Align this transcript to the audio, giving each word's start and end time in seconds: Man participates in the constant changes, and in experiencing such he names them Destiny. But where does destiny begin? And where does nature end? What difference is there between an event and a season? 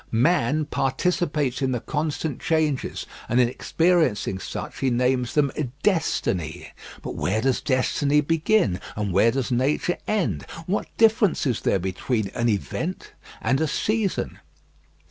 Man 0.11 0.65
participates 0.65 1.61
in 1.61 1.73
the 1.73 1.79
constant 1.79 2.39
changes, 2.41 3.05
and 3.29 3.39
in 3.39 3.47
experiencing 3.47 4.39
such 4.39 4.79
he 4.79 4.89
names 4.89 5.35
them 5.35 5.51
Destiny. 5.83 6.71
But 7.03 7.13
where 7.13 7.39
does 7.39 7.61
destiny 7.61 8.21
begin? 8.21 8.79
And 8.95 9.13
where 9.13 9.29
does 9.29 9.51
nature 9.51 9.99
end? 10.07 10.47
What 10.65 10.87
difference 10.97 11.45
is 11.45 11.61
there 11.61 11.77
between 11.77 12.29
an 12.29 12.49
event 12.49 13.11
and 13.43 13.61
a 13.61 13.67
season? 13.67 14.39